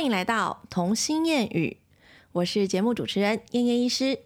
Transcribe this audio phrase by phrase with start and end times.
[0.00, 1.76] 欢迎来到童心谚语，
[2.32, 4.18] 我是节目主持人燕燕医师。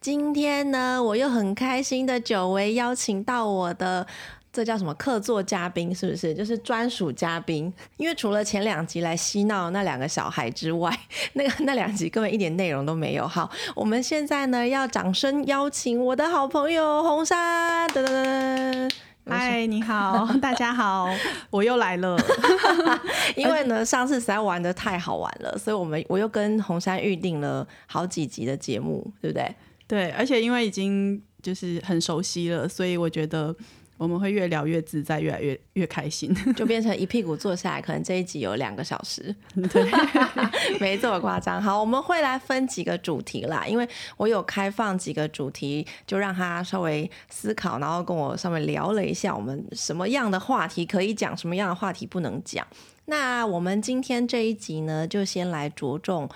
[0.00, 4.06] 今天呢，我又很开心的久违邀请到我的
[4.50, 6.32] 这叫什么客座嘉宾，是不是？
[6.32, 7.70] 就是专属嘉宾。
[7.98, 10.98] 因为除了前两集来嬉闹那两个小孩之外，
[11.34, 13.28] 那个 那两集根本一点内容都没有。
[13.28, 18.90] 好，我们现在呢要掌声邀请我的好朋友红山，噔噔噔。
[19.26, 21.08] 嗨，你好， 大家好，
[21.48, 22.16] 我又来了。
[23.36, 29.54] 因为呢，上次实在玩的太好玩了，所以我们我又跟红山预定了好几集的节目，对不对？
[29.86, 33.54] 对，而且因为已经就是很熟悉了，所以我觉得
[33.96, 39.34] 我们会越聊越自在，越来越越开心， 就变成一屁股坐下来，可能这一集有两个小时。
[39.72, 39.88] 对，
[40.80, 41.62] 没这么夸张。
[41.62, 52.66] 好，我们会来分几个主题啦，因为我有开放几个主题，就让他稍微思考，然后跟我稍微聊了一下，我们什么样的话题可以讲，什么样的话题不能讲。
[53.06, 56.28] 那我们今天这一集呢，就先来着重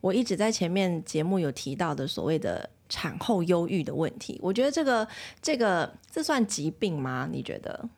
[0.00, 2.70] 我一直在前面节目有提到的所谓的。
[2.90, 5.08] 产后忧郁的问题，我觉得这个
[5.40, 7.26] 这个这算疾病吗？
[7.32, 7.88] 你觉得？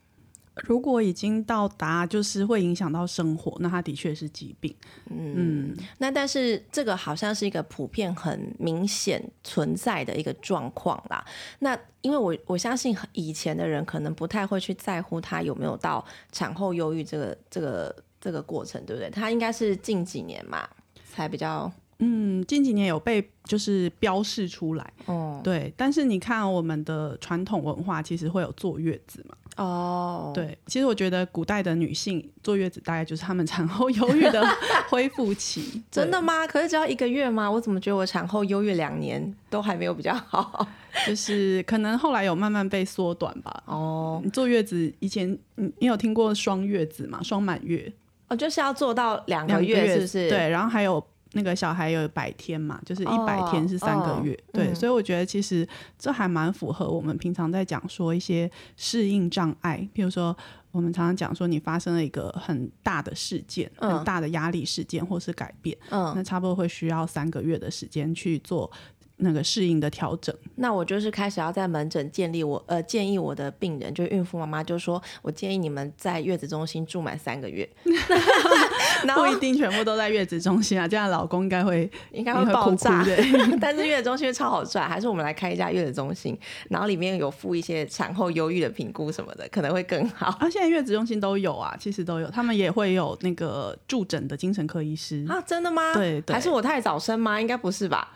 [0.64, 4.76] 如果已经到达就是会影响到生活，那它的确是疾病。
[5.08, 11.24] 嗯，那但是这个好像是一个普遍很明显存在的一个状况啦。
[11.60, 19.08] 那因为我我相信以前的人可能不太会去在乎他有没有到产后忧郁这个这个这个过程，对不对？
[19.08, 20.68] 他应该是近几年嘛
[21.10, 21.72] 才比较。
[21.98, 34.44] 嗯，近几年有被就是标示出来，哦，对，但是你看我们的传统文化其实会有坐月子嘛，哦，对，其实我觉得古代的女性坐月子大概就是她们产后忧郁的
[34.90, 36.44] 恢复期，真的吗？
[36.46, 37.48] 可是只要一个月吗？
[37.48, 40.66] 我怎么觉得我产后忧郁两年都还没有比较好？
[41.06, 43.62] 就是可能后来有慢慢被缩短吧。
[43.66, 47.22] 哦，坐月子以前你你有听过双月子吗？
[47.22, 47.92] 双满月
[48.28, 50.28] 哦，就是要做到两个月，是不是？
[50.28, 51.05] 对，然后还有。
[51.34, 55.66] 那个小孩有百天嘛，就是一百天是三个月，对，所以我觉得其实
[55.98, 60.36] 这还蛮符合我们平常在讲说一些适应障碍，譬如说
[60.70, 68.70] 我们常常讲说你发生了一个很大的事件，很大的压力事件或是改变，嗯，那差不多会需要三个月的时间去做。
[69.18, 77.68] 那个适应的调整，那我就是开始要在门诊建立我呃建议我的病人，就孕妇妈妈就说，我建议你们在月子中心住满三个月，
[79.14, 83.05] 不一定全部都在月子中心啊，这样老公应该会应该会爆炸。
[83.61, 86.36] 但是月子中心超好赚，还是我们来开一家月子中心，
[86.68, 90.27] 然后里面有附一些产后忧郁的评估什么的，可能会更好。
[90.40, 95.94] 啊，现在月子中心都有啊，其实都有，他们也会有那个助诊的精神科医师啊，真的吗？
[95.94, 97.40] 对，还是我太早生吗？
[97.40, 98.08] 应该不是吧。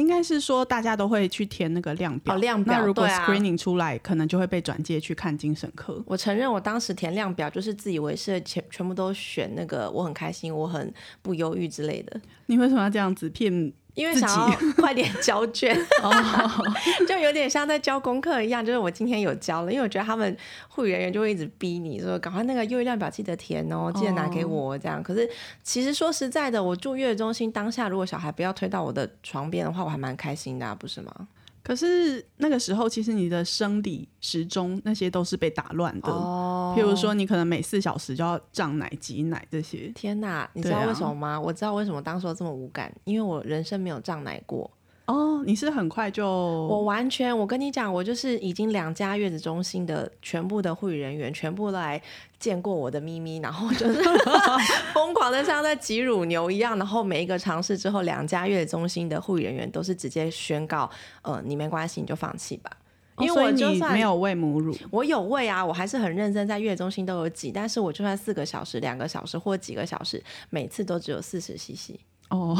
[0.00, 2.36] 应该是说，大家都会去填那个量表。
[2.36, 6.02] 量表，那如果 screening 出来，可能就会被转介去看精神科。
[6.06, 12.20] 我承认，我当时填量表就是自以为是，全全部都选那个我很开心，我很不忧郁之类的。
[12.46, 13.72] 你为什么要这样子骗？
[13.94, 15.76] 因为想要快点交卷，
[17.08, 18.64] 就有点像在交功课一样。
[18.64, 20.36] 就是我今天有交了，因为我觉得他们
[20.68, 25.02] 护理人员就会一直逼你说，赶快那个月量表记得填哦，记得拿给我这样。
[25.02, 25.28] 可是
[25.62, 31.12] 其实说实在的，我住月子中心当下，如果小孩不要推到我的床边的话，我还蛮开心的，不是吗？
[31.62, 36.10] 可是那个时候，其实你的生理时钟那些都是被打乱的。
[36.10, 39.92] 哦，譬如说，你可能每四小时就要胀奶、挤奶这些。
[39.94, 41.40] 天哪，你知道为什么吗？
[41.40, 44.70] 我知道为什么当时这么无感，因为我人生没有胀奶过。
[45.10, 52.00] 哦，你是很快就我完全，我跟你讲，我就是已经两家月子中心的全部的护理人员全部来
[52.38, 54.00] 见过我的咪咪，然后就是
[54.94, 60.88] 疯狂的像在挤乳牛一样，然后每一个尝试之后，两家月子中心的护理人员都是直接宣告，
[61.22, 62.70] 呃，你没关系，你就放弃吧，
[63.18, 71.98] 因为你没有喂母乳，我有喂啊，我还是很认真在月子中心都有挤，但是我就算四个小时、两个小时或几个小时，每次都只有四十 CC。
[72.30, 72.56] 哦，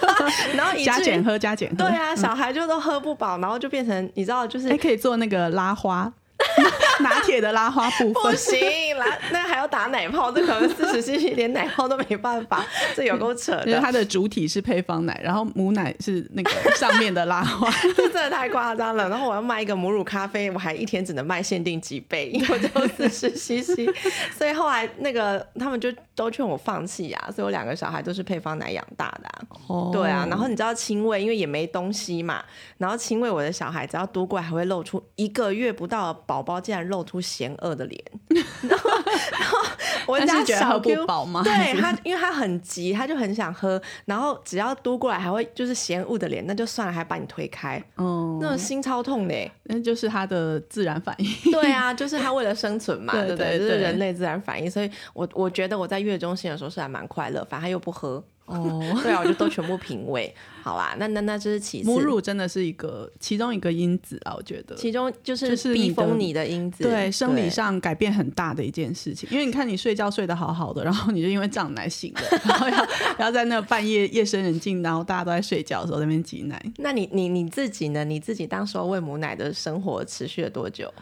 [0.54, 6.12] 然后加减喝加减喝，对啊，小孩就都喝不饱，然后就变成你知道，就是还可以做那个拉花。
[7.00, 12.64] 拿铁的拉花部分不行，拉那还要打奶泡，这可能四十 cc 连奶泡都没办法，
[12.94, 13.60] 这有够扯。
[13.66, 19.08] 因为它的主体是配方奶，然后母奶是那个上面的拉花， 这真的太夸张了。
[19.08, 23.88] 然后我要卖一个母乳咖啡，我还一天只能卖限定几杯，因为就四十 cc。
[24.36, 29.30] 所以后来那个他们就都劝我放弃啊，所以我两个小孩都是配方奶养大的。
[29.68, 32.42] 哦，对啊，然后你知道亲喂，因为也没东西嘛，
[32.78, 38.02] 然后亲喂我的小孩，只要多过来还会露出一个月不到宝宝竟然露出嫌恶的脸，
[38.68, 39.58] 然后
[40.06, 41.06] 我家小 Q
[41.44, 51.52] 对他，因为他很急，他就很想喝，然后只要嘟过来还会就是嫌恶的脸，那就算了，还把你推开，哦，那种心超痛的，那就是他的自然反应。
[51.52, 53.58] 对啊，就是他为了生存嘛， 对不对？
[53.58, 54.70] 就是人类自然反应。
[54.70, 58.22] 所以我我觉得我在月中心的时候是还蛮快乐，反正他又不喝。
[58.50, 60.34] 哦，对啊，我就都全部品味。
[60.62, 64.74] 好啦，那那那这是其次，母乳真的是一个其中一个因子啊，我觉得。
[64.74, 72.86] 其中就就是是你的逼疯你的因子，对生理上改变很大的一件事情，因为你看你睡觉睡得好好的，然后你就因为胀奶醒了，然后要
[73.18, 76.62] 要在那个半夜夜深人静，然后大家都在睡觉的时候在那边挤奶。
[76.76, 78.04] 那你你你自己呢？
[78.04, 80.92] 你自己当时候喂母奶的生活持续了多久？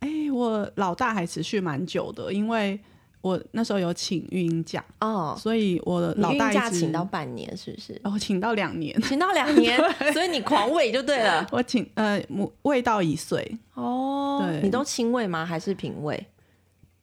[0.00, 2.78] 哎，我老大还持续蛮久的，因为
[3.22, 8.00] 我那时候有请育婴假，哦，所以我老大假请到半年是不是？
[8.02, 9.78] 哦，请到两年，请到两年，
[10.12, 11.46] 所以你狂喂就对了。
[11.50, 15.44] 我请呃母喂到一岁，哦，对你都亲喂吗？
[15.44, 16.26] 还是平喂？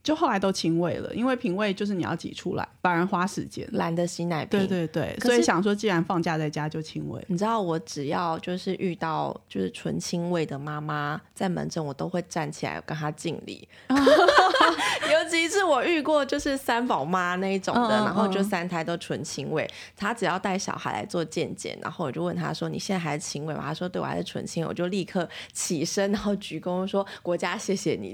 [0.07, 3.67] 就后来都亲喂了，因为平胃就是你要挤出来，反而花时间。
[3.73, 4.57] 懒得洗奶瓶。
[4.57, 7.21] 对对对，所以想说，既然放假在家就亲喂。
[7.27, 13.67] 你知道我只要就是遇到就是纯亲喂的妈妈在门诊，我都会站起来跟她敬礼。
[13.91, 28.13] 尤其是我遇过就是三宝妈那一种的，然后就嗯三胎都纯亲喂，她只要带小孩来做健检，然后我就问她说：“你现在还是亲喂吗？”她说：“对，我还是纯亲喂。”我就立刻起身，然后鞠躬说：“国家谢谢你。”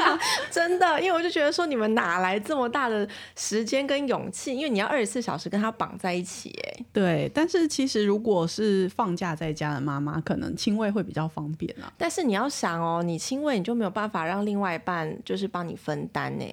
[0.50, 4.54] 真的，因为我就觉得说你们哪来这么大的时间跟勇气？
[4.54, 11.92] 因为你要二十四小时跟他绑在一起，哎，对，但是其实如果是放假在家的妈妈，可能亲喂会比较方便啊。
[11.96, 16.44] 但是你要想哦，你亲喂你就没有办法让另外一半就是帮你分担呢，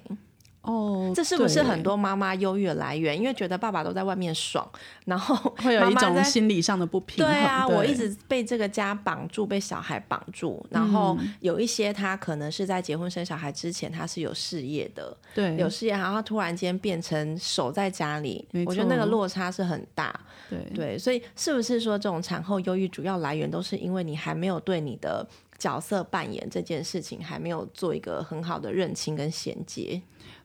[0.62, 3.16] 哦，这是不是很多妈妈忧郁的来源？
[3.18, 4.68] 因为觉得爸爸都在外面爽，
[5.06, 7.32] 然后 会有一种心理上的不平衡？
[7.32, 10.64] 对啊，我一直被这个家绑住，被小孩绑住。
[10.70, 20.18] 然后嗯有一些他可能是在结婚生小孩之前，他是有事业的，对有事业，然后他突然间变成守在家里，我觉得那个落差是很大。
[20.50, 25.26] 对对，所以是不是说这种产后忧郁主要来源都是因为你还没有对你的
[25.58, 30.00] 角色扮演这件事情还没有做一个很好的认清跟衔接？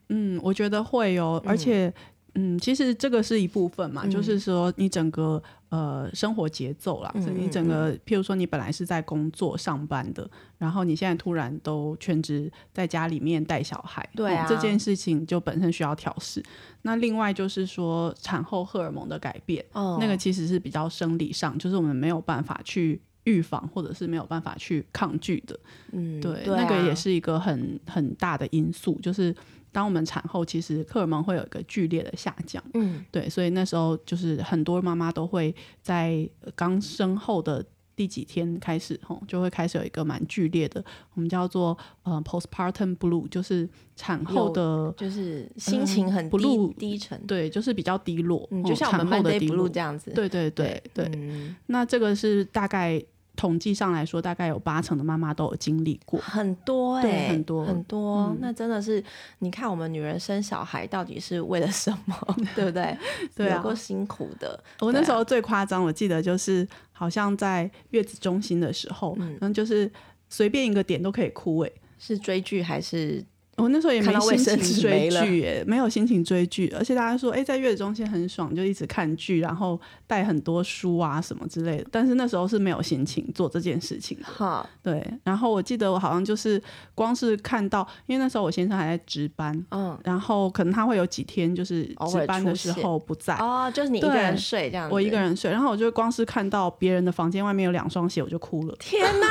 [0.10, 1.94] 嗯，我觉得会哦，而且。
[2.36, 5.40] 嗯，其实这个是一部分嘛，嗯就是说你整个
[5.70, 10.28] 呃生活节奏啦，嗯所以你整个，譬如说你本来是在工作上班的，
[10.58, 16.44] 然后你现在突然都全职在家里面带小孩，对这件事情就本身需要调试。
[16.82, 25.60] 那另外就是说产后荷尔蒙的改变，哦那个其实是比较生理上，就是我们没有办法去预防，或者是没有办法去抗拒的。
[25.92, 29.36] 嗯，对，对啊那个也是一个很很大的因素，就是
[29.74, 32.64] 当我们产后，其实荷尔蒙会有一个剧烈的下降。
[32.76, 37.66] 嗯对，所以那时候就是很多妈妈都会在呃刚生后的
[37.96, 40.84] 第几天开始，吼，就会开始有一个蛮剧烈的，
[41.14, 44.92] 我们叫做呃 postpartum blue，就是产后的。
[44.98, 50.12] 就是心情很低、低沉，对，就是比较低落，就像我们产后的低这样子。
[50.12, 53.04] 对对对对，嗯，那这个是大概
[53.36, 56.20] 统计上来说，大概有八成的妈妈都有经历过。
[56.20, 57.66] 很多哎、对很多。
[57.66, 58.38] 很多，嗯。
[58.40, 59.04] 那真的是，
[59.40, 62.16] 你看我们女人生小孩到底是为了什么，
[62.56, 62.98] 对不对？
[63.36, 63.62] 对啊。
[63.62, 64.64] 够辛苦的。
[64.80, 69.54] 我那时候最夸张，我记得就是好像在月子中心的时候，嗯。
[69.54, 69.92] 就是
[70.30, 73.24] 随便一个点都可以哭哎、是追剧还是
[73.58, 81.86] 我那时候也没看到卫生心情追剧耶，没有心情追剧，而且大家说，哎、在月子中心很爽，就一直看剧，然后带很多书啊什么之类的。
[81.92, 84.68] 但是那时候是没有心情做这件事情的，哈？
[84.84, 85.04] 对。
[85.24, 86.62] 然后我记得我好像就是
[86.94, 95.24] 光是看到，因为那时候我先生还在值班，嗯，然后可能他会有几天就是值班的时候不在，哦，就是你一个人睡这样子，我一个。
[95.24, 98.76] 人睡，然后我就光是看到别人的房间外面有两双鞋，我就哭了。
[98.78, 99.28] 天哪！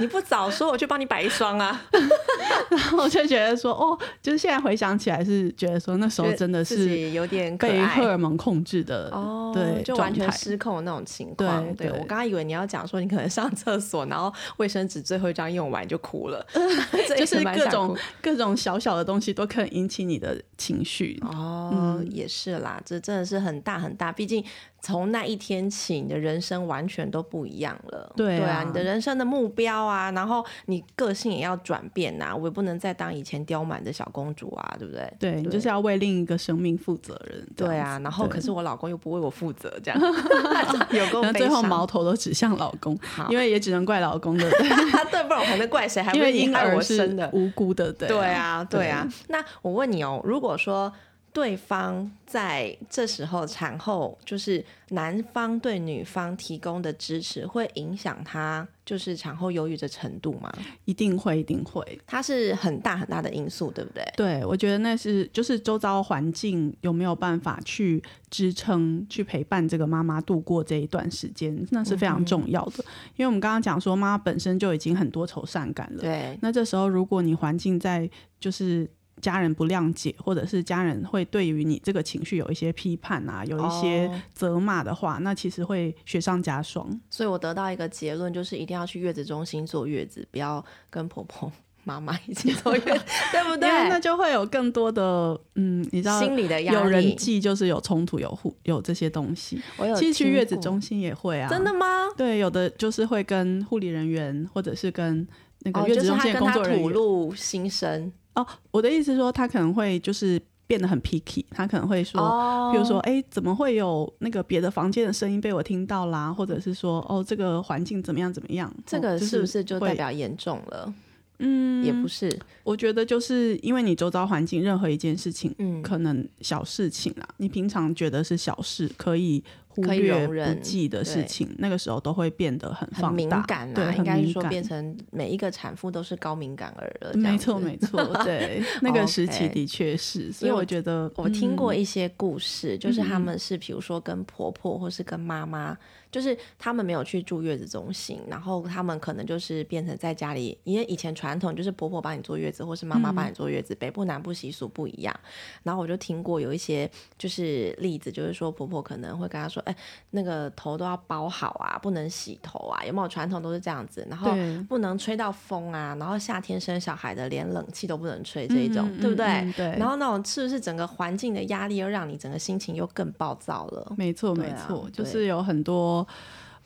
[0.00, 1.80] 你不早说，我去帮你摆一双啊！
[2.68, 9.10] 然后我就觉得说，哦，就是现在回想起来是觉得说那时候真的自是有点被荷尔蒙控制的，
[9.50, 11.64] 哦，对，就完全失控的那种情况。
[11.74, 16.44] 对对我刚刚以为你要讲说你可能上厕所，然后卫生纸最后一张用完就哭了，
[17.16, 21.18] 就是各种各种小小的东西都可以引起你的情绪。
[21.22, 24.12] 哦，嗯也是啦，这真的是很大很大。
[24.12, 24.44] 毕竟
[24.80, 28.12] 从那一天起，你的人生完全都不一样了。
[28.16, 35.12] 对啊啊，你的人生的目标啊，然后你个性也要转变呐、我也不能再当以前刁蛮的小公主啊，对不对？
[35.18, 37.46] 对你就是要为另一个生命负责任。
[37.56, 40.00] 对啊，然后可是我老公又不为我负责，这样
[40.90, 46.02] 有够悲然后最后矛头都指向老公，因为也只能怪老公的， 对，不然我还能怪谁？
[46.02, 47.30] 还不因为婴是你害儿是我生的？
[47.32, 49.36] 无辜的，对对啊，对啊对。
[49.36, 50.92] 那我问你哦，如果说
[51.38, 60.52] 对方在这时候产后，就是男方对女方提供的支持，会影响他就是产后忧郁的程度吗？
[60.84, 62.00] 一定会，一定会。
[62.08, 64.02] 它是很大很大的因素，对不对？
[64.16, 72.84] 对，我觉得那是就是周遭环境有没有办法去支撑、去陪伴这个妈妈度过这一段时间，那是非常重要的。
[73.14, 86.88] 因为我们刚刚讲说，妈妈本身就已经很多愁善感了，对，那这时候如果你环境在就是家人不谅解，或者是家人会对于你这个情绪有一些批判啊，有一些责骂的话，那其实会雪上加霜。
[87.10, 91.50] 所以我得到一个结论，就是一定要去月子中心坐月子，不要跟婆婆。
[91.84, 92.82] 妈妈一起坐月，
[93.32, 93.66] 对不对？
[93.88, 99.58] 那就会有更多的嗯，你知道，心理的压力，有人际就是有冲突，有互有这些东西。
[99.78, 101.48] 我有，其实去月子中心也会啊。
[101.48, 101.86] 真的吗？
[102.14, 105.26] 对，有的就是会跟护理人员，或者是跟
[105.60, 108.12] 那个月子中心的工作人员吐露心声。
[108.38, 116.32] 哦，我的意思说，他可能会就是变得很 picky，他可能会说，比如说，哎，怎么会有那个别的房间的声音被我听到啦？
[116.32, 118.72] 或者是说，哦，这个环境怎么样怎么样？
[118.86, 120.94] 这个是不是就代表严重了？
[121.40, 129.42] 嗯，也不是，我觉得就是因为你周遭环境任何一件事情，嗯，可能小事情啊，你平常觉得是小事，可以。
[129.82, 137.12] 忽略不计的事情，那个时候都会变得很很敏感啊，应该说变成每一个产妇都是高敏感儿了。
[137.14, 140.32] 没错，没错，对， 那个时期的确是。
[140.32, 145.76] 所以我觉得我听过一些故事，就是他们是比如说跟婆婆或是跟妈妈，
[146.10, 155.14] 就是他们没有去住月子中心，然后他们可能就是变成在家里，因为以前传统就是婆婆帮你坐月子，或是妈妈帮你坐月子，北部南部习俗不一样。
[155.62, 159.62] 然后我就听过有一些就是例子，就是说婆婆可能会跟她说。
[159.68, 159.76] 哎，
[160.10, 164.06] 那个头都要包好啊，不能洗头啊，有没有传统都是这样子？
[164.08, 164.32] 然后
[164.68, 169.52] 不能吹到风啊，然后夏天生小孩的连冷气都不能吹这一种，对不对？
[169.56, 169.66] 对。
[169.78, 173.92] 然后那种是不是整个环境的压力又让你整个心情又更暴躁了？
[173.96, 176.06] 没错，没错，就是有很多。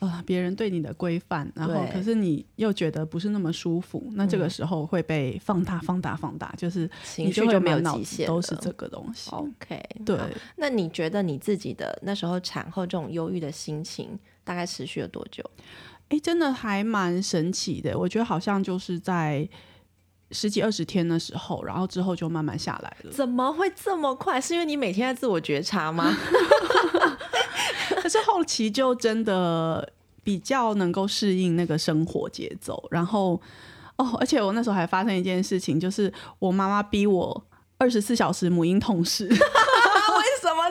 [0.02, 9.30] 呃，别人对你的规范，然后可是你又觉得不是那么舒服，那这个时候会被放大、放大、放大，就是情绪就没有极限，都是这个东西。
[9.30, 10.18] OK，对。
[10.56, 15.48] 那你觉得你自己的那时候产后这种忧郁的心情，大概持续了多久？
[16.08, 17.96] 哎，真的还蛮神奇的。
[17.96, 19.48] 我觉得好像就是在
[20.32, 23.12] 十几二十天的时候，然后之后就慢慢下来了。
[23.12, 24.40] 怎么会这么快？
[24.40, 26.12] 是因为你每天在自我觉察吗？
[28.02, 29.92] 可是后期就真的
[30.22, 33.40] 比较能够适应那个生活节奏，然后
[33.96, 37.44] 哦，而且我那时候还发生一件事情，就是我妈妈逼我
[37.78, 39.28] 二十四小时母婴同事。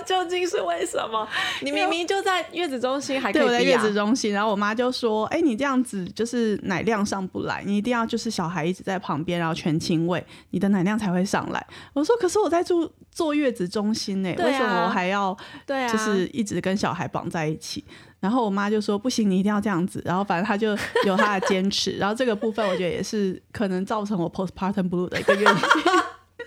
[0.06, 1.28] 究竟是为什么？
[1.62, 17.84] 你明明就在月子中心，还可以在月子中心，然后我妈就说：“哎，你这样子就是奶量上不来，你一定要就是小孩一直在旁边，然后全亲喂，你的奶量才会上来。”我说：“可是我在住坐月子中心呢，为什么我还要对啊，就是一直跟小孩绑在一起？”
[18.22, 21.94] 然后我妈就说：“不行，你一定要这样子。”然后反正她就有她的坚持。
[21.98, 25.62] 然后这个部分我觉得也是可能造成我 postpartum blue 的一个原因。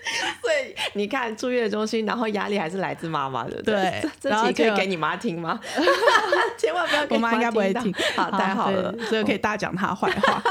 [0.41, 3.61] 所以你看住院中心，然后压力还是来自妈妈的。
[3.63, 5.59] 对，这集可以给你妈听吗？
[6.57, 7.93] 千万不要，我妈应该不会听。
[8.15, 10.41] 好，太好了，所以可以大讲她坏话。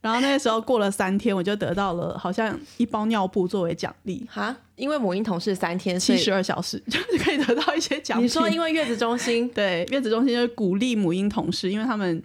[0.00, 8.22] 然后那个时候过了三天，我就得到了好像一包尿布作为奖励哈，因为母婴同事三天七十二小时就是可以得到一些奖。
[8.22, 12.22] 你说因为月子中心对月子中心就是鼓励母婴同事，因为他们。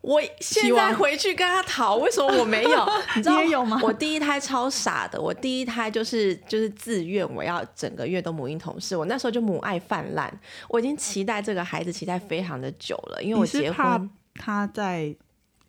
[0.00, 2.88] 我现在回去跟他讨，为什么我没有？
[3.16, 3.78] 你知道有吗？
[3.82, 10.32] 我第一胎超傻的，我第一胎就是就是自愿我要整个月都母婴同事，我那时候就母爱泛滥，
[10.68, 15.14] 我已经期待这个孩子期待非常的久了，因为我结婚他在。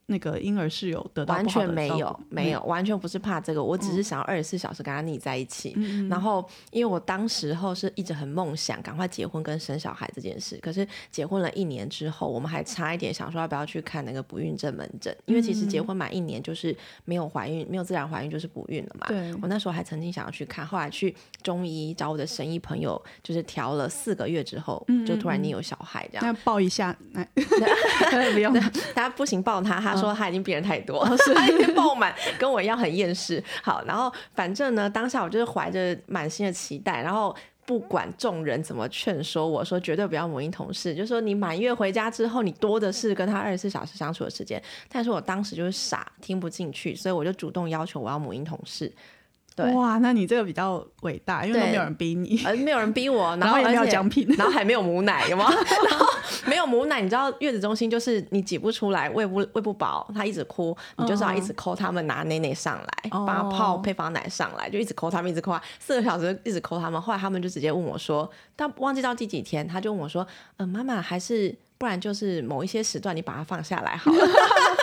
[0.08, 5.74] 那个婴儿是有得到完全没有没有完全不是怕这个，我只是想要二十四小时跟他腻在一起。
[6.10, 19.08] 然后因为我当时候是一直很梦想赶快结婚跟生小孩这件事，可是结婚了一年之后，我们还差一点想说要不要去看那个不孕症门诊，因为其实结婚满一年就是没有怀孕，没有自然怀孕就是不孕了嘛。
[19.08, 26.26] 对，我那时候还曾经想要去看，后来去中医找我的神医朋友，就是调了四个月之后，就突然你有小孩这样。
[26.26, 26.94] 那抱一下，
[28.34, 28.54] 不用，
[28.94, 29.91] 他不行抱他，他。
[29.96, 31.06] 说他已经病人太多，
[31.36, 33.44] 他已经爆满，跟我一样很厌世。
[33.64, 44.62] 好，然后反正呢，当下我就是怀着满心的期待，然后不管众人怎么劝说，我说绝对不要母婴同事，就说你满月回家之后，你多的是跟他二十四小时相处的时间。
[44.90, 48.92] 但是我当时就是傻，听不进去，所以我就主动要求我要母婴同事。
[49.74, 55.50] 哇，那你这个比较伟大，因为都没有人逼你，呃，没有人逼我， 然后也没有奖品，然后还没有母奶，有吗？
[55.90, 56.06] 然后
[56.46, 67.02] 没有母奶，你知道月子中心就是你挤不出来，喂不喂不饱，他一直哭，你就是要一直抠他们拿奶奶上来，帮他泡配方奶上来，就一直抠他们，一直抠，四个小时一直抠他们。
[67.02, 70.26] 后来他们就直接问我说，他忘记到第几天，他就问我说，
[70.58, 74.18] 嗯，妈妈还是不然就是某一些时段你把它放下来好了。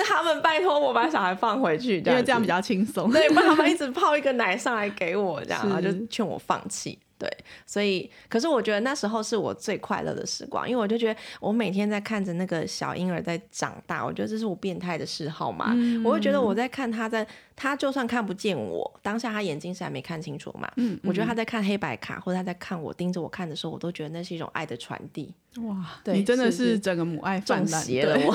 [0.00, 3.10] 是他们拜托我把小孩放回去，因为这样比较轻松。
[3.12, 6.98] 对，不然他们一直泡一个奶上来给我，这样，然后就劝我放弃。
[7.18, 7.28] 对，
[7.66, 15.76] 所以可是我觉得那时候是我最快乐的时光，因为我就觉得我每天在看着那个小婴儿在长大，我觉得这是我变态的嗜好嘛。
[16.02, 20.66] 我会觉得我在看他在，他就算看不见我，当下他眼睛是还没看清楚嘛。
[20.76, 25.34] 嗯，我觉得他在看黑白卡，或者他在看我盯着我看的时候，我都觉得那是一种爱的传递。
[25.58, 28.26] 哇，对你真的是是整个母爱泛滥，邪了对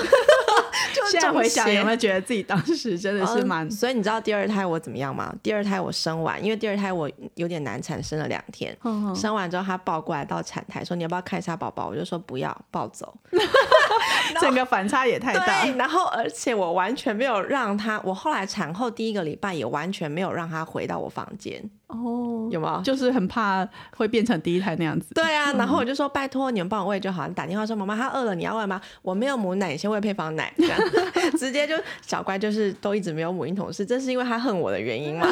[1.06, 1.10] 我。
[1.12, 5.34] 现在回想有没有觉得自己当时真的是蛮嗯所以你知道第二胎我怎么样吗？
[5.42, 8.76] 第二胎我生完，因为第二胎我有点难产，生了两天。
[8.84, 13.16] 嗯生完之后，他抱过来到产台说：“你要不要看一下宝宝？”我就说：“不要，抱走。
[14.42, 15.66] 整个反差也太大，。
[15.78, 22.82] 然后而且我完全没有让他，我后来产后第一个礼拜也完全没有让他回到我房间，哦，有吗？
[22.84, 25.14] 就是很怕会变成第一胎那样子。
[25.14, 27.28] 对啊，然后我就说拜托你们帮我喂就好。
[27.28, 28.80] 你打电话说妈妈她饿了，你要喂吗？
[29.02, 30.80] 我没有母奶，你先喂配方奶，这样
[31.38, 35.28] 直接就小乖就是都一直没有母婴同事，这是因为他恨我的原因吗？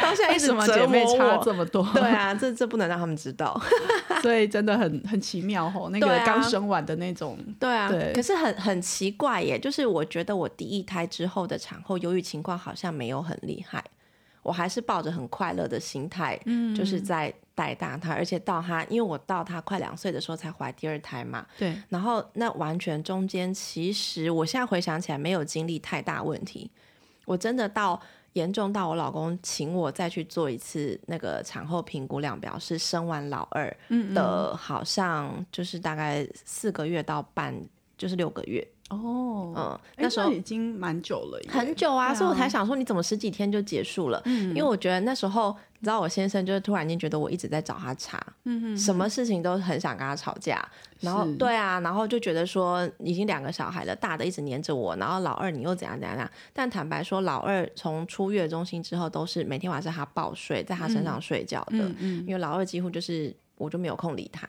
[0.00, 1.42] 到现在一直折姐妹差磨我。
[1.44, 1.86] 这么多？
[1.94, 3.58] 对啊，这这不能让他们知道。
[4.22, 8.12] 所以真的很很奇妙哦，那个刚生完的那种，对啊，对。
[8.12, 13.84] 可是很很奇怪耶，就是我觉得我第一胎之后的产后忧郁情况好像没有很厉害，
[14.42, 26.70] 我还是抱着很快乐的心态，嗯，就是在带大他，而且到他，因为我到他快两岁的时候才怀第二胎嘛，对，然后那完全中间其实我现在回想起来没有经历太大问题，
[27.24, 28.00] 我真的到。
[28.34, 33.76] 严重到我老公请我再去做一次那个产后评估量表，是生完老二
[34.14, 37.54] 的，好像就是大概四个月到半，
[37.96, 42.14] 就是六个月，哦，嗯，那时候已经蛮久了，很久啊，啊。
[42.14, 44.22] 所以我才想说你怎么十几天就结束了？
[44.24, 50.66] 因为我觉得那时候你知道我先生就是突然间觉得我一直在找他茬，嗯什么事情都很想跟他吵架，
[51.00, 56.30] 然后对啊，然后就觉得说已经两个小孩了，大的一直黏着我，然后老二你又怎样怎样怎样。
[56.54, 61.76] 但坦白说，老二从出月中心之后都是每天晚上他抱睡，在他身上睡觉的，
[62.26, 64.46] 因为老二几乎就是我就没有空理他。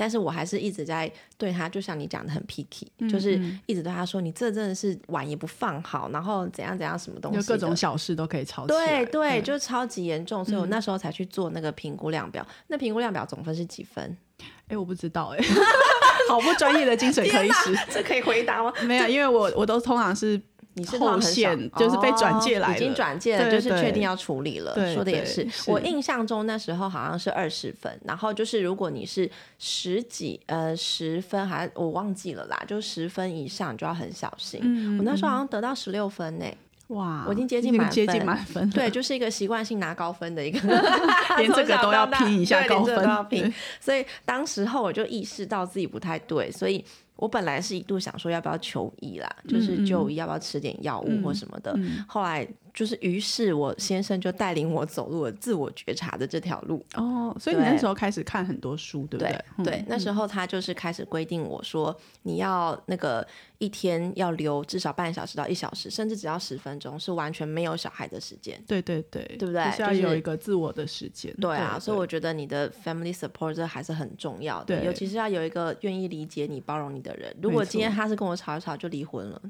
[0.00, 3.36] 但是我还是一直在对他，就像你讲的很 picky，、就是
[3.66, 9.04] 一直对他说，你这真的是碗也不放好，然后怎样怎样什么东西，就各种小事都可以吵起来。
[9.04, 12.46] 对对，就是超级严重，所以我那时候才去做那个评估量表。
[12.68, 14.16] 那评估量表总分是几分？
[14.68, 15.44] 哎，我不知道哎，
[16.30, 17.76] 好不专业的精神科医师。
[17.90, 18.72] 这可以回答吗？
[18.84, 20.40] 没有，因为我我都通常是
[20.74, 24.74] 你是后线，就是被转借来哦已经转借了，对就是确定要处理了。
[24.74, 29.28] 对说的也是，我印象中那时候好像是二十分，然后就是如果你是
[29.58, 34.60] 十几呃十分，还是我忘记了啦，就十分以上你就要很小心。
[34.62, 36.44] 嗯我那时候好像得到十六分呢、
[36.88, 40.60] 哇，我已经接近满已经接近分满分了，对，就是一个习惯性拿高分的一个
[41.38, 43.52] 连这个都要拼一下对连高分这个都要拼。
[43.80, 46.84] 所以当时候我就意识到自己不太对，所以
[47.18, 51.76] 我本来是一度想说要不要求医啦，嗯就是就医要不要吃点药物或什么的。
[52.06, 56.84] 后来就是，于是我先生就带领我走入了自我觉察的这条路。
[56.94, 59.44] 哦，所以你那时候开始看很多书，对不对对？
[59.58, 63.26] 嗯对，那时候他就是开始规定我说，你要那个
[63.58, 68.60] 一天要留至少半小时到一小时，甚至只要十分钟，是完全没有小孩的时间。
[68.66, 71.34] 对对对，对不对就是要有一个自我的时间。
[71.40, 77.34] 对啊，所以我觉得你的 family support 这还是很重要的，尤其是要有一个愿意理解你、包容你的人。
[77.42, 79.42] 如果今天他是跟我吵一吵就离婚了，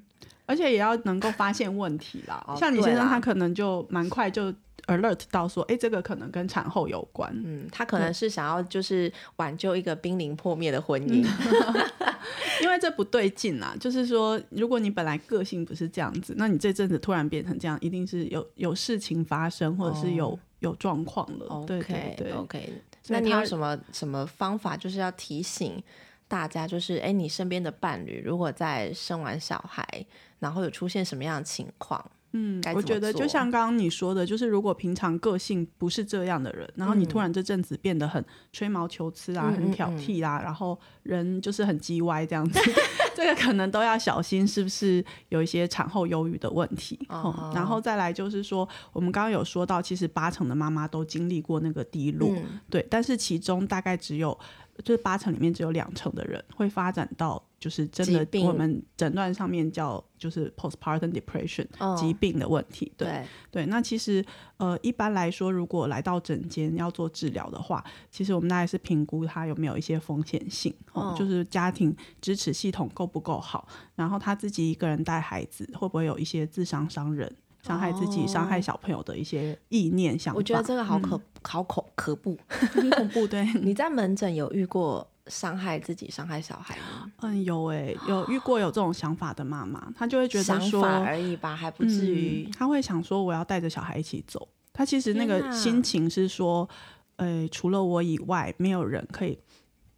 [0.49, 2.43] 而且也要能够发现问题啦。
[2.49, 4.51] 哦像你先生，他可能就蛮快就
[4.87, 7.31] alert 到说，哎，这个可能跟产后有关。
[7.45, 11.23] 嗯，他可能是想要就是挽救一个濒临破灭的婚姻。
[12.63, 21.65] 因为这不对劲啦，就是说，如果你本来个性不是这样子，那你这阵子突然变成这样，一定是有有事情发生，或者是有、有状况了。
[21.67, 25.81] 对对 OK 对 OK，那你有什么什么方法，就是要提醒
[26.29, 29.85] 大家，就是哎，你身边的伴侣如果在生完小孩，
[30.39, 42.61] 然后有出现什么样的情况，嗯，我觉得就像刚刚你说的，就是如果平常个性不是这样的人，然后你突然这阵子变得很吹毛求疵啊，嗯很挑剔啦、然后人就是很叽歪这样子，
[43.17, 46.99] 这个可能都要小心，是不是有一些产后忧郁的问题？
[47.55, 52.61] 然后再来就是说，我们刚刚有说到，其实八成的妈妈都经历过那个低落，嗯。
[52.69, 54.39] 对，但是其中大概只有
[54.85, 62.93] 就是八成里面只有两成的人会发展到就是真的我们诊断上面叫就是 postpartum depression、哦疾病的问题。
[62.97, 64.25] 对对，那其实
[64.57, 77.31] 呃一般来说，如果来到诊间要做治疗的话，其实我们大概是评估他有没有一些风险性，哦哦就是家庭支持系统够不够好，然后他自己一个人带孩子会不会有一些自伤伤人。
[77.63, 82.37] 伤害自己、伤害小朋友的一些意念、想我觉得这个好可、好恐可怖。
[82.49, 83.27] 很恐怖。
[83.27, 87.11] 对， 你在门诊有遇过伤害自己、伤害小孩吗？
[87.21, 94.49] 嗯，有诶、有遇过有这种想法的妈妈，她就会觉得想说，法而已吧，还不至于嗯，她会想说我要带着小孩一起走。
[94.73, 96.67] 她其实那个心情是说，
[97.17, 99.37] 呃，除了我以外，没有人可以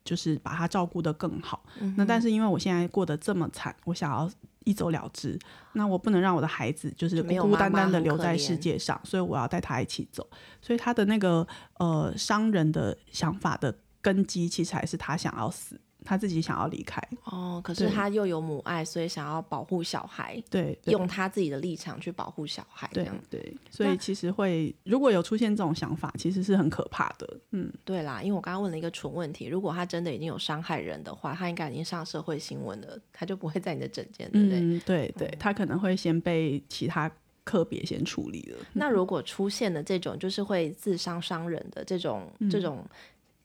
[0.02, 1.62] 就是把他照顾得更好。
[1.78, 4.28] 嗯那但是因为我现在过得这么惨，我想要
[4.64, 5.38] 一走了之，
[5.72, 10.28] 那我不能让我的孩子就是孤孤单单的留在世界上，所以我要带他一起走。
[10.60, 11.46] 所以他的那个
[11.78, 17.00] 呃商人的想法的根基，其实还是他想要死，他自己想要离开。
[17.24, 27.38] 哦，可是他又有母爱，所以想要保护小孩，对，对用他自己的立场去保护小孩，这对样对，所以其实会如果有出现这种想法，其实是很可怕的。
[27.52, 34.60] 嗯，对啦，因为我刚刚问了一个蠢问题，如果他真的已经有伤害人的话，他应该已经上社会新闻了，他就不会在你的诊间，对不对？
[34.60, 37.10] 嗯，对对，他可能会先被其他
[37.44, 38.58] 特别先处理了。
[38.72, 42.84] 那如果出现了这种就是会自伤伤人的这种、嗯这种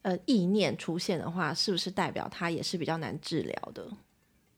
[0.06, 3.90] 呃意念出现的话，是不是代表他也是比较难治疗的？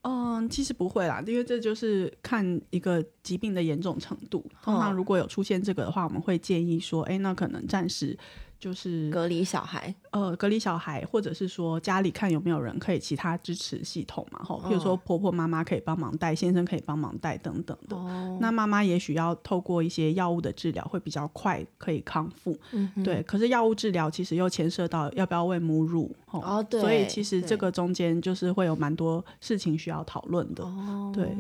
[0.03, 4.45] 嗯，其实不会啦，因为这就是看一个疾病的严重程度。
[4.63, 8.17] 通哦常如果有出现这个的话，我们会建议说，哎，那可能暂时
[8.59, 17.97] 就是隔离小孩，呃隔离小孩，或者是说家里看有没有人可以其他支持系统嘛，吼，比如说婆婆妈妈可以帮忙带，先生可以帮忙带等等的。
[17.97, 22.59] 哦，那妈妈也许要透过一些药物的治疗，会比较快可以康复。
[22.73, 30.65] 嗯对，可是药物治疗其实又牵涉到要不要喂母乳，吼哦对所以其实这个中间就是会有蛮多事情需要讨论的。
[30.65, 31.33] 哦，对，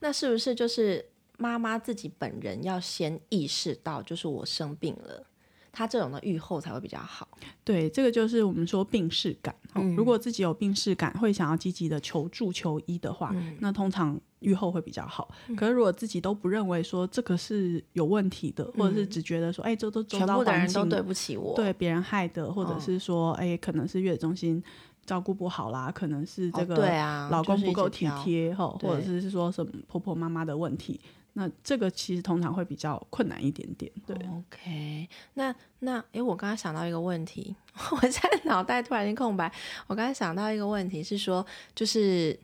[0.00, 1.02] 那是不是就是
[1.38, 5.24] 妈妈自己本人要先意识到，就是我生病了，
[5.72, 7.26] 她这种的愈后才会比较好？
[7.64, 9.54] 对，这个就是我们说病视感。
[9.74, 15.28] 哦嗯如果自己有病视感，会想要积极的求助求医的话，嗯那通常愈后会比较好。
[15.56, 24.60] 可是如果自己都不认为说这个是有问题的，或者是只觉得说，哎，这都全部的人都对不起我，对别人害的，或者哦是说，哎、可能是月子中心
[25.06, 31.00] 照顾不好啦，可能是这哦个老公不够体挑贴哈，或者对是说什么婆婆妈妈的问题，
[31.34, 33.90] 那这个其实通常会比较困难一点点。
[34.06, 37.54] 对，OK，那那诶，我刚刚想到一个问题，
[37.92, 39.50] 我现在脑袋突然间空白。
[39.86, 42.38] 我刚才想到一个问题是说，就是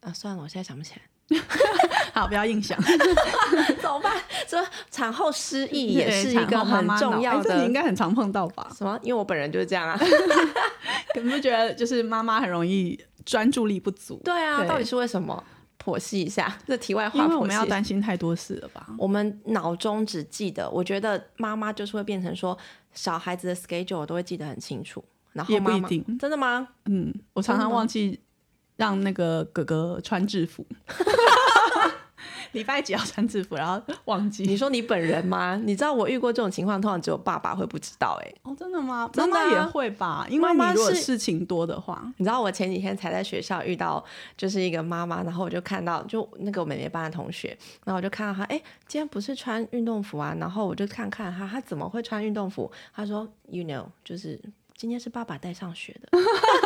[0.00, 1.40] 啊，算了，我现在想不起来，
[2.12, 2.78] 好，不要硬想，
[3.80, 4.12] 怎么办？
[4.46, 8.70] 说产后失忆也是一个很重要的这你应该很常碰到吧？
[8.76, 8.98] 什么？
[9.02, 9.98] 因为我本人就是这样啊。
[11.16, 14.20] 你不觉得就是妈妈很容易专注力不足？
[14.24, 15.42] 对啊，对到底是为什么？
[15.84, 17.22] 剖析一下， 这题外话。
[17.22, 18.86] 因为我们要担心太多事了吧？
[18.96, 22.56] 我们脑中只记得，我觉得妈妈就是会变成说，
[22.92, 26.68] 小孩子的 schedule 我都会记得很清楚，然后也不妈妈一定真的吗？
[26.86, 28.18] 嗯，我常常忘记
[28.76, 30.64] 让那个哥哥穿制服。
[32.54, 34.44] 礼拜几要穿制服，然后忘记。
[34.44, 35.60] 你说你本人吗？
[35.62, 38.26] 你知道我遇过这种情况，通常只有爸爸会不知道、欸。
[38.26, 39.10] 哎，哦，真的吗？
[39.14, 40.26] 妈妈也会吧？
[40.30, 44.02] 因为如果事情多的话，你知道我前几天才在学校遇到，
[44.36, 47.48] 就是一个妈妈，然后我就看到，就那个我妹妹班的同学，
[47.84, 52.70] 然后我就看到她，哎、今天不是穿运动服啊，然后我就看看她，她怎么会穿运动服？
[52.94, 54.40] 她说，you know，就是。
[54.76, 56.18] 今天是爸爸带上学的，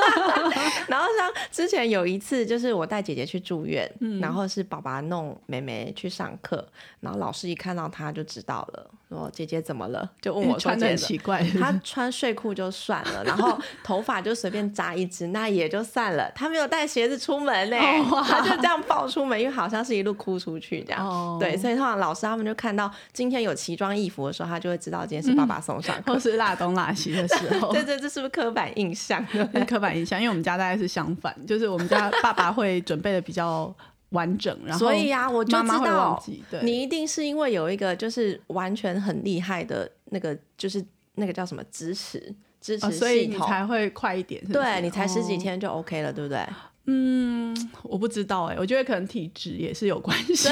[0.89, 6.67] 然后像之前有一次，就是我带姐姐去住院，嗯然后是爸爸弄妹妹去上课，
[7.01, 11.43] 然后老师一看到她就知道了，说姐姐怎么了，就问我穿的奇怪。
[11.59, 16.31] 她穿睡裤就算了，然后头发就随便扎一支，那也就算了。
[16.35, 21.07] 她没有带鞋子出门呢、 哦哇他就这样抱出门，因为好像是一路哭出去这样。
[21.07, 26.13] 哦对，所以通常老师他们就看到今天有奇装异服的时候，他就会知道今天是爸爸送上课。
[26.13, 29.25] 或是辣东辣西的时候，对对，这是不是刻板印象？
[29.67, 33.75] 刻板印象，因为我们家大概是相反，就是我们家爸爸会准备的比较
[34.11, 36.23] 完整，然后所以啊，我就知道。
[36.51, 40.85] 对，你一定是因为有一个就是完全很厉害的那个，就是
[41.17, 43.37] 那个叫什么支持支持哦，所以你。
[43.39, 45.35] 才会快一点，是是对你才十几。
[45.35, 46.45] 哦天就 OK 了，对不对？
[46.91, 50.49] 嗯，我不知道哎，我觉得可能体质也是有关系，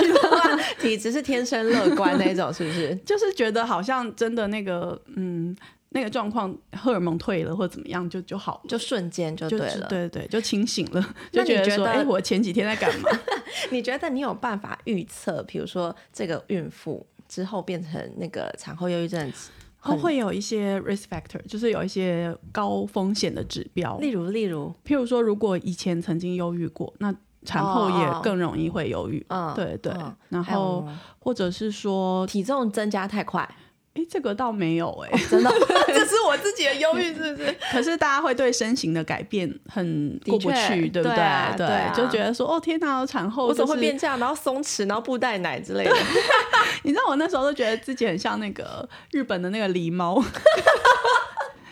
[0.79, 2.95] 体质是天生乐观那种，是不是？
[3.07, 5.57] 就是觉得好像真的那个嗯
[5.97, 8.69] 那个状况荷尔蒙退了或者怎么样就就好了。
[8.69, 9.87] 就瞬间就就对了。
[9.89, 13.09] 对对，就清醒了，就觉得说，哎、我前几天在干嘛？
[13.73, 19.33] 你觉得你有办法预测，比如说这个孕妇之后变成那个产后忧郁症，
[19.83, 29.25] 哦，会有一些 risk factor，就是有一些高风险的指标，例如例如，譬如说，如果以前曾经忧郁过，那产后也更容易会忧郁。
[29.29, 30.87] 嗯，对对，嗯然后
[31.21, 33.49] 或者是说，体重增加太快，
[33.97, 35.51] 哎，这个倒没有哎、真的，
[35.89, 37.57] 这是我自己的忧郁，是不是？
[37.73, 41.67] 可是大家会对身形的改变很过不去，对不对啊对？
[41.97, 44.19] 就觉得说，哦天哪，产后、就是、我怎么会变这样？
[44.21, 45.97] 然后松弛，然后布袋奶之类的。
[46.85, 50.23] 你知道我那时候都觉得自己很像那个日本的那个狸猫。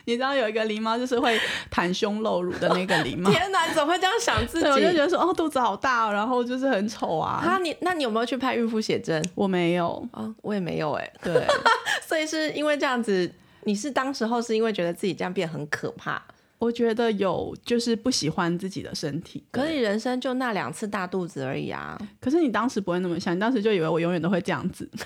[0.07, 1.39] 你知道有一个狸猫就是会
[1.73, 4.67] 袒胸露乳的那个狸猫， 天哪，你怎么会这样想自己？
[4.69, 7.43] 我就觉得说哦肚子好大、哦，然后就是很丑啊。
[7.45, 9.23] 啊，你那你有没有去拍孕妇写真？
[9.35, 11.47] 我没有，啊，我也没有哎、对，
[12.07, 13.33] 所以是因为这样子，
[13.65, 16.23] 你是当时候是因为觉得自己这样变很可怕？
[16.59, 21.99] 我觉得有就是不喜欢自己的身体，可是你人生就那两次大肚子而已啊！
[22.21, 24.89] 可是你当时不会那么想，你当时就以为我永远都会这样子。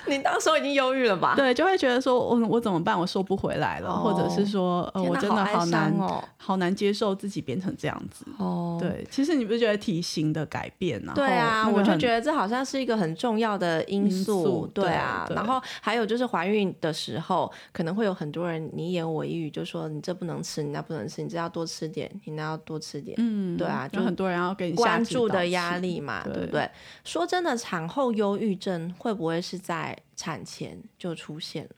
[0.08, 1.34] 你当时候已经忧郁了吧？
[1.36, 2.98] 对，就会觉得说我我怎么办？
[2.98, 8.24] 我收不回来了，或者是说呃，我真的好难哦，好难接受自己变成这样子。
[8.38, 11.12] 哦，对，其实你不是觉得体型的改变啊？
[11.14, 14.42] 对啊，我就觉得得这好像是一个很重要的因素。
[14.42, 23.16] 素对啊，对对然后还有就是怀孕的时候，可能会有很多人你一言我一语，就说你这不能吃，你那不能吃，你这要多吃点，你那要多吃点。
[23.18, 26.70] 嗯，对啊就有很多人要给你下关注的压力嘛，对对不对？
[27.04, 29.89] 说真的，产后忧郁症会不会是在
[30.20, 31.70] 产前就出现了？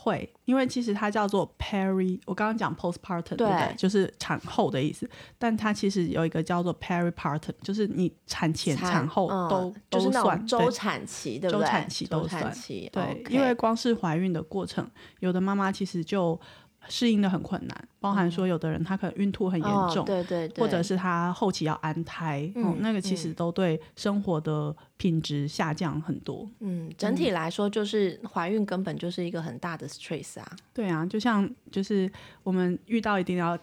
[0.00, 3.74] 会，因为其实它叫做 peri，我刚刚讲 postpartum，对不对对？
[3.76, 11.64] 就是产后的意思，但它其实有一个叫做 peripartum，就是你产前、产后嗯都、都算种周产期，对不对？
[11.64, 16.38] 周产期都算期，对因为光是怀孕的过程，有的妈妈其实就
[16.88, 26.48] 适应的很困难，包含说有的人他可能孕吐很严哦重，对对对，或者是他后期要安胎，嗯哦，那个其实都对生活的品质下降很多。
[26.60, 30.56] 嗯，整体来说，就是怀孕根本就是一个很大的 stress 啊。
[30.72, 32.10] 对啊，就像就是
[32.42, 33.58] 我们遇到一定要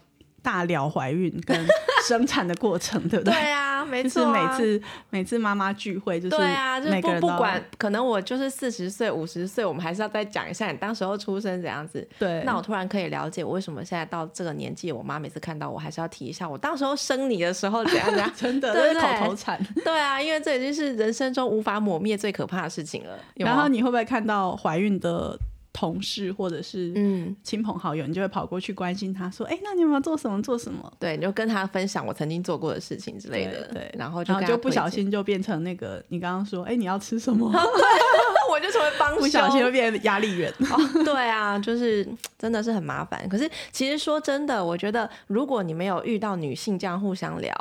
[0.45, 1.67] 大聊怀孕跟
[2.07, 3.33] 生产的过程， 对不对？
[3.33, 12.07] 对啊，没就是错、每次每次妈妈聚会，就是对啊，就是不每个人不管，可能我就是四十岁、五十岁，我们还是要再讲一下你当时候出生怎样子。
[12.19, 18.31] 对，那我突然可以了解我为什么现在到这个年纪，我妈每次看到我还是要提一下，我当时候生你的时候怎样怎样。
[18.37, 19.59] 真的对不这是口对头禅。
[19.83, 23.17] 对啊，因为这已经是人生中无法抹灭最可怕的事情了。
[23.35, 25.37] 有有然后你会不会看到怀孕的
[25.75, 37.51] 同事或者是嗯，亲朋好友，你就会跑过去关心他说：“哎，那你有没有做什么做什么对，你就跟他分享我曾经做过的事情之类的，对对然后？”就然后就不小，心就变成那个你刚刚说：“哎，你要吃什么
[38.49, 40.49] 我就成为？”帮不小心就变压力源。
[40.71, 42.07] 哦，对啊，就是
[42.39, 43.27] 真的是很麻烦。
[43.27, 47.53] 可是其实说真的，我觉得如果你没有遇到女性这样互相聊，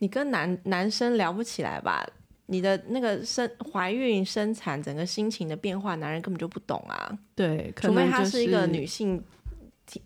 [0.00, 2.06] 你跟男男生聊不起来吧？
[2.46, 9.22] 你的那个生怀孕、生产整个心情的变化，男人根本就不懂啊，对，可除非他是一个女性。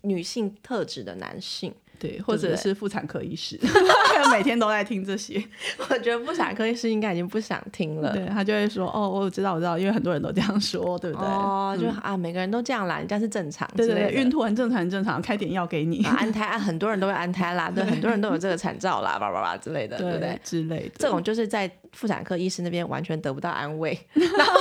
[0.01, 3.59] 女性特质的男性，对，或者是妇产科医师，
[4.29, 5.43] 每天都在听这些。
[5.89, 8.11] 我觉得妇产科医师应该已经不想听了。
[8.13, 13.87] 对他就会说：“哦，我知道，我知道，因为很多人都这样说，对不对？”哦，就、嗯啊，每个人都这样啦，人家是正常之对。
[13.87, 20.39] 对对，孕吐很正常，很正常，开点药给你， 啊安胎啊，很多人都会安胎啦，对，很多人都有这个产兆啦，叭叭叭之类的，对不对？
[20.43, 20.91] 之类的。
[20.97, 24.53] 这种就是在妇产科医师那边完全得不到安慰， 然后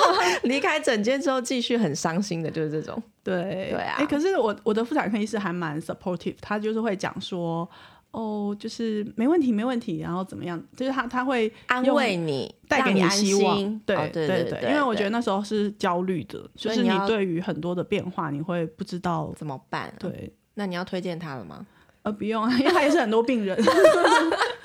[0.44, 3.02] 离开诊间之后继续很伤心的，就是这种。
[3.22, 7.68] 对对啊哎，可是我我的妇产科医师还蛮 supportive，他就是会讲说。
[8.12, 10.60] 哦，就是没问题，没问题，然后怎么样？
[10.76, 21.66] 就是他他会安慰你，带给你希望，心对、哦对对对，因为我觉得得那时候是焦虑的，就是你对于很多的变化，你会不知道，怎么办？，对，那你要推荐他了吗？
[22.02, 23.56] 呃，不用啊，因为他也是很多病人，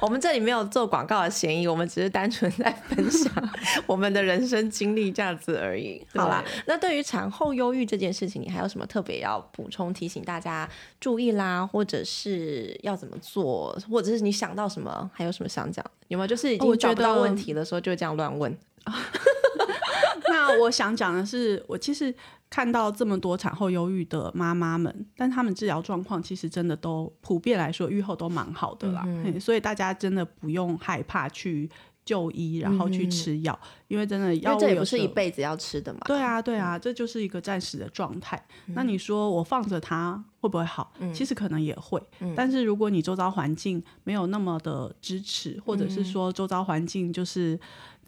[0.00, 3.32] 我们这里没有做广告的嫌疑，我们只是单纯在分享
[3.86, 6.04] 我们的人生经历这样子而已。
[6.14, 10.68] 好啦，那对于产后忧郁这件事情，你还有什么特别要补充提醒大家
[11.00, 15.84] 注意啦，或者是要怎么做，或者是你想到什么，还有什么想讲？
[16.08, 18.56] 有没有就是已经觉找不到得问题的时候就这样乱问？
[20.34, 22.14] 那我想讲的是，我其实
[22.50, 29.02] 看到这么多产后忧郁的妈妈们，但她们治疗状况其实真的都普遍来说，愈后都蛮好的啦。
[29.06, 31.68] 嗯所以大家真的不用害怕去
[32.04, 36.00] 就医，然后去吃药，因为真的药物这也不是一辈子要吃的嘛。
[36.04, 38.40] 对啊，对啊，这就是一个暂时的状态。
[38.66, 40.92] 那你说我放着它会不会好？
[41.12, 42.00] 其实可能也会，
[42.36, 47.58] 但是如果你周遭环境没有那么的支持，或者是说周遭环境就是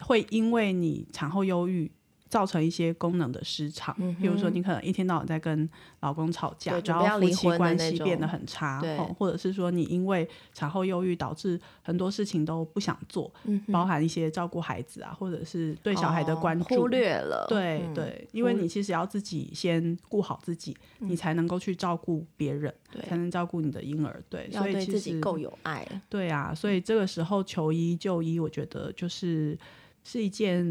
[0.00, 1.90] 会因为你产后忧郁。
[2.28, 5.68] 造成一些功能的失常，比如说你可能一天到晚在跟
[6.00, 13.32] 老公吵架然后夫妻关系变得很差，哦或者是说你因为产后忧郁导致很多事情都不想做，
[13.72, 17.46] 包含一些照顾孩子啊，或者是对小孩的哦关注，忽略了。
[17.48, 17.48] 嗯。
[17.48, 22.74] 对对，因为你其实要自己先顾好自己，你才能够去照顾别人，
[23.08, 24.22] 才能照顾你的婴儿。
[24.28, 25.86] 对，所以其实自己够有爱。
[26.08, 29.56] 对啊，所以这个时候求医就医，我觉得就是
[30.02, 30.64] 是一件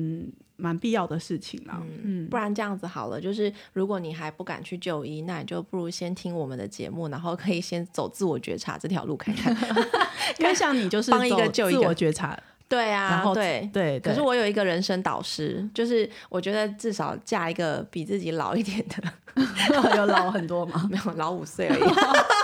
[0.57, 1.81] 蛮必要的事情啦。
[2.03, 9.55] 嗯，不然这样子好了，就是如果你还不敢去就医，那你就不如先听我们的节目，然后可以先走自我觉察这条路看看。
[10.39, 13.69] 因为像你就是帮一个就自救一个我觉察，对啊，然后对。
[13.71, 19.03] 对，可是我有一个人生导师，就是我觉得至少嫁一个比自己老一点的，
[19.95, 21.83] 有老很多嘛， 没有老五岁而已，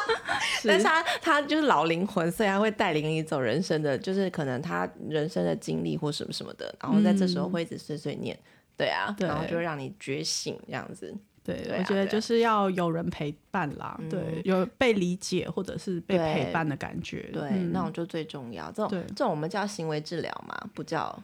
[0.63, 8.38] 但是他他就是老灵魂，所以他会带领你走人生的，就是可能他人生的经历或什么什么的，然后在这时候会一直碎碎念，
[8.77, 9.27] 对啊，对。
[9.27, 11.13] 然后就会让你觉醒这样子。
[11.43, 17.30] 对，对啊我觉得就是要有人陪伴啦，对，有被理解或者是被陪伴的感觉。
[17.34, 18.71] 对，嗯那种就最重要。
[18.71, 21.17] 这种对这种我们叫行为治疗嘛，不叫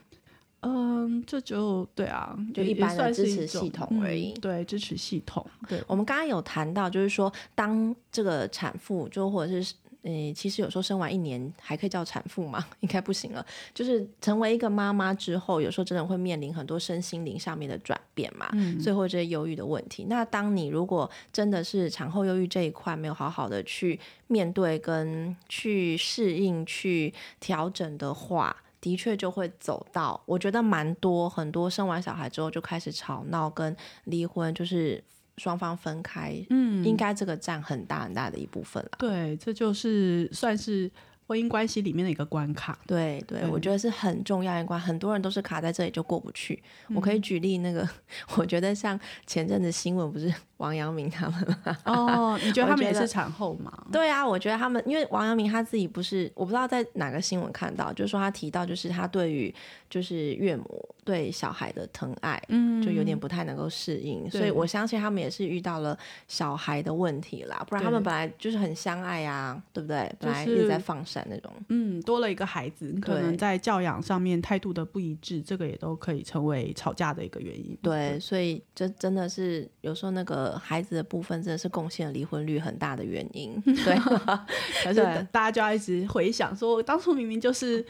[0.62, 9.74] 嗯，这就对啊，就一般的支持系统而嗯已对，支持系统，对，我们刚刚有谈到，就是说，当这个产妇就或者是。
[10.08, 12.66] 诶，其实有时候生完一年还可以叫产妇吗？
[12.80, 13.46] 应该不行了。
[13.74, 20.06] 就是成为一个妈妈之后，有时候真的会面临很多身心灵上面的转变嘛，嗯所以会这些忧郁的问题。
[20.06, 35.04] 那当你如果真的是产后忧郁这一块没有好好的去面对、跟去适应、去调整的话，的确就会走到，我觉得蛮多很多生完小孩之后就开始吵闹跟离婚，就是
[35.38, 38.92] 双方分开，嗯，应该这个占很大很大的一部分了。
[38.98, 40.92] 对，这就是算是
[41.28, 42.78] 婚姻关系里面的一个关卡。
[42.88, 46.62] 对对，对我觉得是很重要一关，很多人都是卡在这里就过不去。
[46.96, 47.88] 我可以举例那个，
[48.38, 51.78] 我觉得像前阵子新闻不是 王阳明他们吗？
[51.86, 53.72] 哦，你觉得他们也是产后吗？
[53.92, 59.54] 对啊，我觉得他们，因为王阳明他自己不是，我不知道在哪个新闻看到，就是说他提到，就是他对于
[59.90, 65.96] 就是岳母对小孩的疼爱，嗯就有点不太能够适应，所以我相信他们也是遇到了
[66.28, 70.12] 小孩的问题啦，不然他们本来就是很相爱啊，对不对？
[70.20, 71.52] 本来一直在放闪那种。
[71.70, 77.78] 嗯，多了一个孩子，可能在教养上面态度的不一致，这个也都可以成为吵架的一个原因。
[77.82, 83.60] 对，所以这真的是有时候那个孩子的部分真的是贡献离婚率很大的原因。
[83.66, 83.98] 对，
[84.84, 87.84] 可是大家就要一直回想，说我当初明明就是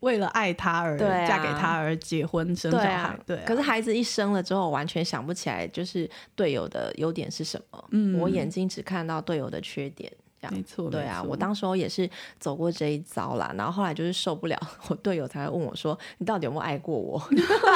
[0.00, 3.42] 为了爱他而嫁给他而结婚生小孩对啊，，对啊。
[3.46, 7.84] 可是孩子一生了之后，完全想不起来，就是队友的优点是什么。
[7.90, 10.10] 嗯我眼睛只看到队友的缺点。
[10.50, 17.22] 没错，对啊，我当时候也是走过这一遭啦，然后后来就是受不了，我队友才会问我说：“你到底有没有爱过我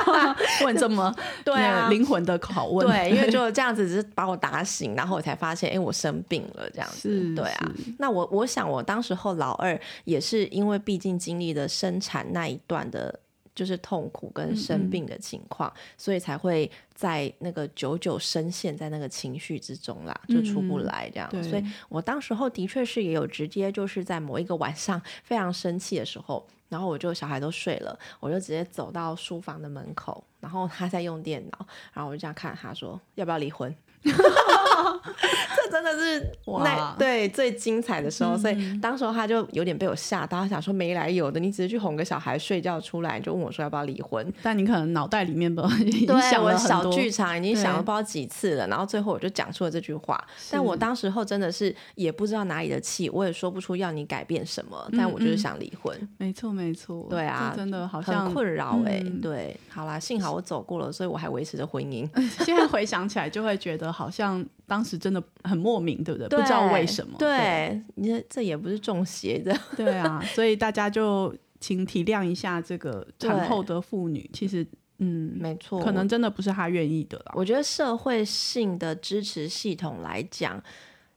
[0.64, 7.10] 问这么 对啊灵魂的拷？”问，对，因为就这样子，只是把我打醒，然后我才发现，哎，我生病了，这样子。
[7.10, 13.20] 是，对啊，那我我想，我当时候老二也是因为毕竟经历了生产那一段的，
[13.54, 21.28] 就是痛苦跟嗯生病的情况，所以才会在那个久久深陷在那个情绪之中啦，就出不嗯来这样。
[21.30, 26.46] 对所以我当时候的确是也有直接就是在某一个晚上非常生气的时候。
[26.70, 33.72] 然后我就小孩都睡了，我就直接走到书房的门口，然后他在用电脑，然后我就这样看他说要不要离婚。
[35.56, 44.32] 这真的是哇那对最精彩的时候，所以嗯当时候他就有点被我吓到，他想说没来由的，你只是去哄个小孩睡觉出来，就问我说要不要离婚。
[44.42, 50.22] 但你可能脑袋里面不已经对，想我小剧场已经想了不知道几次了，然后最后我就讲出了这句话。
[50.50, 62.08] 但我当时候真的是也不知道哪里的气，我也说不出要你改变什么，但我就是嗯想离婚，没错没错，对啊真的好像很困扰哎、嗯对，好啦，幸好我走过了，所以我还维持着婚姻。
[62.44, 66.28] 现在回想起来，就会觉得好像当时真的很莫名，对不对？
[66.28, 67.16] 不知道为什么。
[67.18, 69.56] 对，你这这也不是中邪的。
[69.76, 74.66] 对啊，所以大家就请体谅一下这个产后的妇女，其实
[74.98, 77.32] 嗯，没错，可能真的不是他愿意的啦。
[77.34, 80.62] 我觉得社会性的支持系统来讲，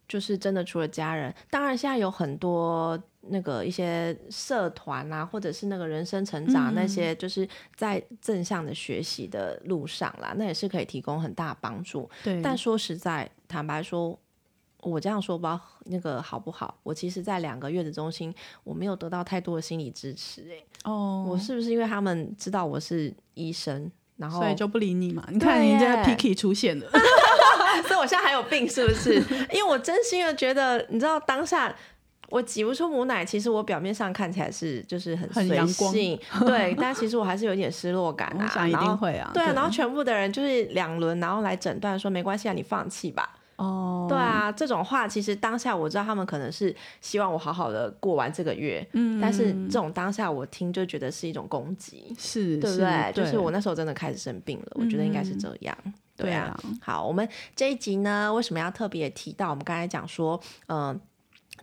[0.07, 2.97] 就是真的除了家人，当然现在有很多
[3.29, 12.09] 那个一些社团啊，或者是那个人生成长、嗯那些，就是在正向的学习的路上啦，那也是可以提供很大帮助。
[12.23, 14.17] 对，但说实在，坦白说。
[14.83, 16.79] 我这样说吧，那个好不好？
[16.83, 20.63] 我其实，在两个月子中心，我没有得到太多的心理支持、欸。
[20.83, 25.27] 哦，我是不是因为他们知道我是医生，然后所以就不理你嘛？
[25.31, 26.87] 你看人家 Picky 出现了，
[27.87, 29.15] 所以我现在还有病是不是？
[29.51, 31.75] 因为我真心的觉得，你知道当下。
[32.29, 38.43] 我挤不出母奶，其实我表面上看起来是就是很随很阳光性， 对，但其实我还是有点失落感啊。
[38.43, 39.31] 我想一定会啊。
[39.33, 43.33] 对啊，然后全部的人就是两轮，然后来诊断说没关系啊，你放弃吧。
[43.55, 53.11] 哦，对啊，这种话其实当下我知道他们可能是希望我好好的过完这个月，嗯，但是这种当下我听就觉得是一种攻击，是，对不是对？
[53.13, 55.75] 就是我那时候真的开始生病了，我觉得应该是嗯这样。
[56.15, 59.49] 对啊，啊，好，我们这一集呢，为什么要特别提到？
[59.49, 60.99] 我们刚才讲说，嗯、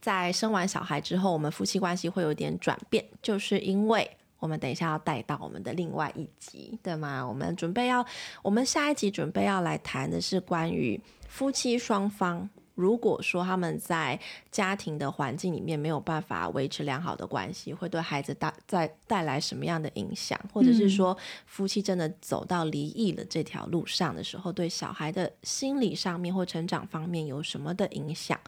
[0.04, 4.06] 在生完小孩之后，我们夫妻关系会有点转变，就是因为
[4.38, 7.26] 我们等一下要带到我们的另外一集，对吗？
[7.26, 8.04] 我们准备要，
[8.42, 12.46] 我们下一集准备要来谈的是关于夫妻双方。
[12.74, 14.18] 如果说他们在
[14.50, 20.38] 家庭的环境里面没有办法维持良好的关系，会对孩子带在带来什么样的影响？
[20.52, 28.38] 或者是说，夫妻真的走到离异了这条路上的时候，对小孩的心理上面或成长方面有什么的影响？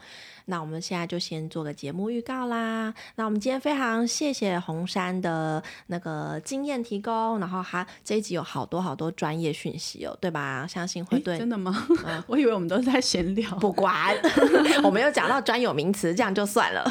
[0.49, 2.93] 那我们现在就先做个节目预告啦。
[3.15, 10.65] 那我们今天非常谢谢红山的那个经验提供，然后他这一集有好多好多专业讯息哦，对吧？
[10.67, 11.37] 相信会对。
[11.37, 11.85] 真的吗？
[12.27, 13.49] 我以为我们都是在闲聊。
[13.57, 14.15] 不管，
[14.83, 16.89] 我们有讲到专有名词，这样就算了。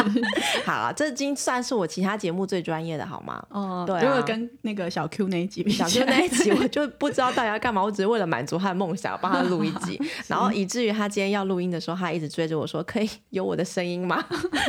[0.66, 3.42] 好，这已经算是我其他节目最专业的，好吗？
[3.48, 3.98] 哦，对。
[4.02, 14.24] 如果跟那个小 Q 那一集，小 Q 那一集，我就不知道到底要干嘛，我只是为了满足他的梦想，帮他录一集，然后以至于他今天要录音的时候，他一直追着我说：“可以有我的声音吗？”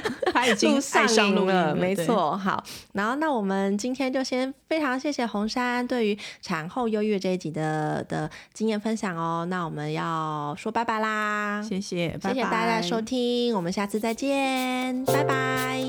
[0.32, 2.38] 他已经 上上录了，没错。
[2.38, 2.63] 好，
[2.93, 9.45] 然后那我们今天就先非常谢谢红山对于产后忧郁这一集的的经验分享哦。
[9.49, 15.82] 那我们要说拜拜啦，谢谢，谢谢大家的收听，我们下次再见，拜拜。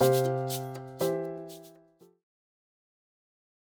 [0.00, 0.33] you